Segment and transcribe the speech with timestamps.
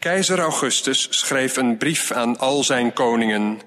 [0.00, 3.60] Keizer Augustus schreef een brief aan al zijn koningen.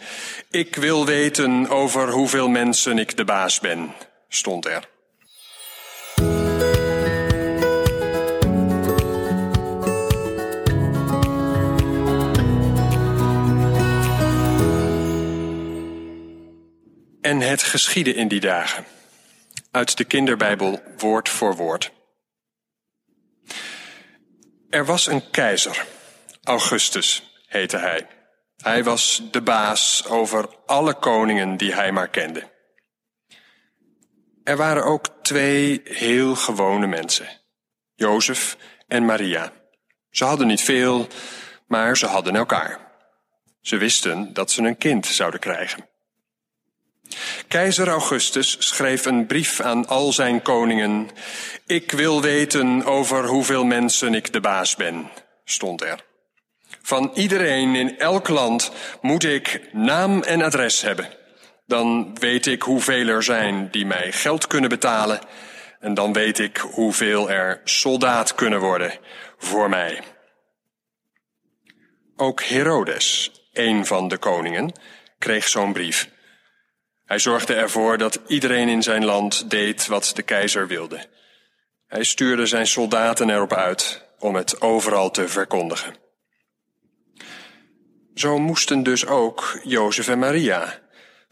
[0.49, 3.93] Ik wil weten over hoeveel mensen ik de baas ben,
[4.29, 4.89] stond er.
[17.21, 18.85] En het geschiedde in die dagen.
[19.71, 21.91] Uit de kinderbijbel woord voor woord.
[24.69, 25.85] Er was een keizer,
[26.43, 28.07] Augustus heette hij.
[28.57, 32.51] Hij was de baas over alle koningen die hij maar kende.
[34.43, 37.27] Er waren ook twee heel gewone mensen,
[37.95, 39.51] Jozef en Maria.
[40.09, 41.07] Ze hadden niet veel,
[41.67, 42.91] maar ze hadden elkaar.
[43.61, 45.89] Ze wisten dat ze een kind zouden krijgen.
[47.47, 51.09] Keizer Augustus schreef een brief aan al zijn koningen.
[51.65, 55.11] Ik wil weten over hoeveel mensen ik de baas ben,
[55.43, 56.11] stond er.
[56.81, 61.09] Van iedereen in elk land moet ik naam en adres hebben.
[61.65, 65.19] Dan weet ik hoeveel er zijn die mij geld kunnen betalen.
[65.79, 68.99] En dan weet ik hoeveel er soldaat kunnen worden
[69.37, 70.01] voor mij.
[72.15, 74.71] Ook Herodes, een van de koningen,
[75.17, 76.09] kreeg zo'n brief.
[77.05, 81.05] Hij zorgde ervoor dat iedereen in zijn land deed wat de keizer wilde.
[81.87, 85.95] Hij stuurde zijn soldaten erop uit om het overal te verkondigen.
[88.13, 90.81] Zo moesten dus ook Jozef en Maria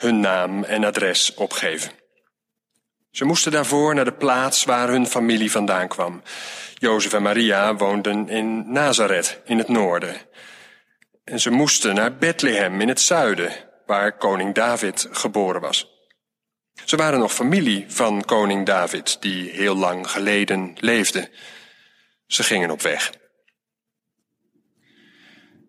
[0.02, 1.92] hun naam en adres opgeven.
[3.12, 6.22] Ze moesten daarvoor naar de plaats waar hun familie vandaan kwam.
[6.74, 10.16] Jozef en Maria woonden in Nazareth in het noorden.
[11.24, 13.52] En ze moesten naar Bethlehem in het zuiden,
[13.86, 15.90] waar koning David geboren was.
[16.86, 21.30] Ze waren nog familie van koning David, die heel lang geleden leefde.
[22.28, 23.12] Ze gingen op weg.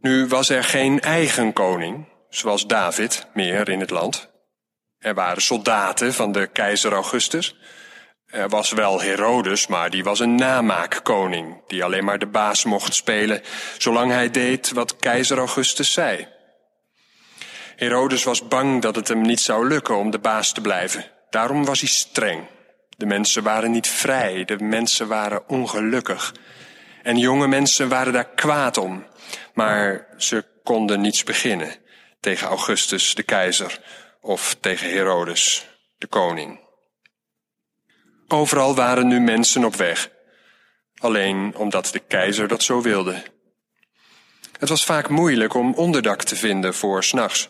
[0.03, 4.31] Nu was er geen eigen koning, zoals David, meer in het land.
[4.99, 7.57] Er waren soldaten van de keizer Augustus.
[8.27, 12.95] Er was wel Herodes, maar die was een namaakkoning, die alleen maar de baas mocht
[12.95, 13.43] spelen,
[13.79, 16.29] zolang hij deed wat keizer Augustus zei.
[17.77, 21.05] Herodes was bang dat het hem niet zou lukken om de baas te blijven.
[21.31, 22.47] Daarom was hij streng.
[22.97, 26.35] De mensen waren niet vrij, de mensen waren ongelukkig.
[27.03, 29.07] En jonge mensen waren daar kwaad om.
[29.55, 31.75] Maar ze konden niets beginnen
[32.21, 33.81] tegen Augustus de keizer
[34.21, 35.67] of tegen Herodes
[35.99, 36.61] de koning.
[38.29, 40.11] Overal waren nu mensen op weg,
[40.99, 43.23] alleen omdat de keizer dat zo wilde.
[44.59, 47.49] Het was vaak moeilijk om onderdak te vinden voor s'nachts.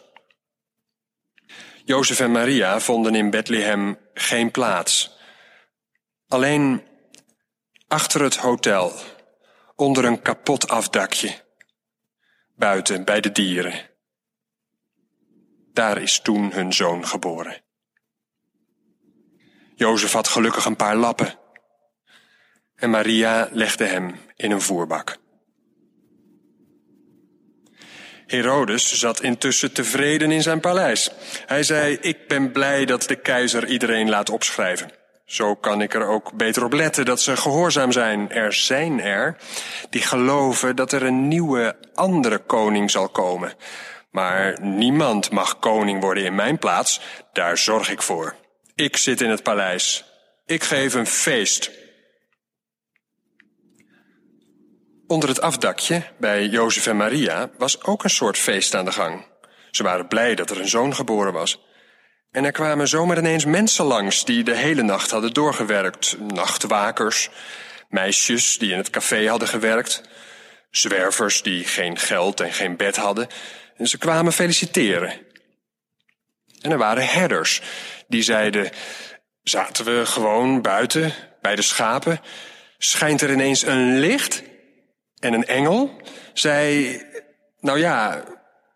[1.85, 5.17] Jozef en Maria vonden in Bethlehem geen plaats.
[6.29, 6.87] Alleen
[7.89, 8.93] achter het hotel,
[9.83, 11.35] onder een kapot afdakje,
[12.57, 13.91] buiten bij de dieren.
[15.73, 17.63] Daar is toen hun zoon geboren.
[19.75, 21.39] Jozef had gelukkig een paar lappen
[22.75, 25.17] en Maria legde hem in een voerbak.
[28.27, 31.11] Herodes zat intussen tevreden in zijn paleis.
[31.47, 35.02] Hij zei, ik ben blij dat de keizer iedereen laat opschrijven.
[35.33, 38.31] Zo kan ik er ook beter op letten dat ze gehoorzaam zijn.
[38.31, 39.37] Er zijn er
[39.91, 43.55] die geloven dat er een nieuwe, andere koning zal komen.
[44.11, 47.01] Maar niemand mag koning worden in mijn plaats.
[47.33, 48.35] Daar zorg ik voor.
[48.75, 50.05] Ik zit in het paleis.
[50.47, 51.71] Ik geef een feest.
[55.07, 59.27] Onder het afdakje bij Jozef en Maria was ook een soort feest aan de gang.
[59.71, 61.72] Ze waren blij dat er een zoon geboren was.
[62.33, 66.17] En er kwamen zomaar ineens mensen langs die de hele nacht hadden doorgewerkt.
[66.19, 67.31] Nachtwakers,
[67.89, 70.03] meisjes die in het café hadden gewerkt,
[70.71, 73.29] zwervers die geen geld en geen bed hadden.
[73.77, 75.13] En ze kwamen feliciteren.
[76.61, 77.63] En er waren herders
[78.09, 78.71] die zeiden,
[79.43, 82.21] zaten we gewoon buiten bij de schapen,
[82.79, 84.43] schijnt er ineens een licht?
[85.19, 86.01] En een engel
[86.33, 86.97] zei,
[87.61, 88.25] nou ja,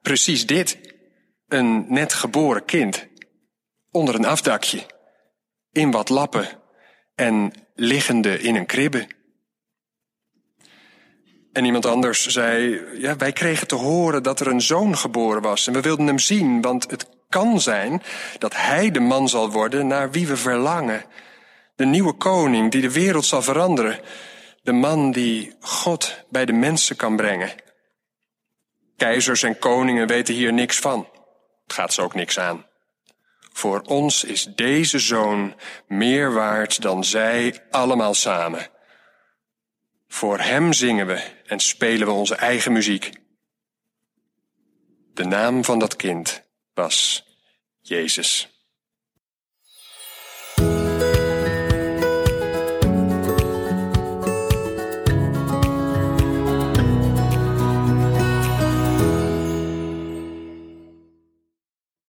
[0.02, 0.78] precies dit.
[1.48, 3.06] Een net geboren kind.
[3.96, 4.86] Onder een afdakje.
[5.72, 6.48] In wat lappen.
[7.14, 9.06] En liggende in een kribbe.
[11.52, 15.66] En iemand anders zei, ja, wij kregen te horen dat er een zoon geboren was.
[15.66, 18.02] En we wilden hem zien, want het kan zijn
[18.38, 21.04] dat hij de man zal worden naar wie we verlangen.
[21.76, 24.00] De nieuwe koning die de wereld zal veranderen.
[24.62, 27.50] De man die God bij de mensen kan brengen.
[28.96, 31.08] Keizers en koningen weten hier niks van.
[31.64, 32.66] Het gaat ze ook niks aan.
[33.56, 35.54] Voor ons is deze zoon
[35.86, 38.70] meer waard dan zij allemaal samen.
[40.08, 43.10] Voor Hem zingen we en spelen we onze eigen muziek.
[45.14, 46.42] De naam van dat kind
[46.74, 47.26] was
[47.80, 48.55] Jezus.